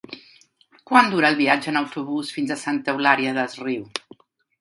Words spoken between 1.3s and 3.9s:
el viatge en autobús fins a Santa Eulària des Riu?